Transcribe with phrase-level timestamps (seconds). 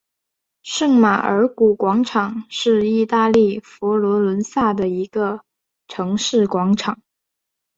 [0.63, 5.41] 圣马尔谷广场是意大利佛罗伦萨的一个
[5.87, 6.99] 城市广场。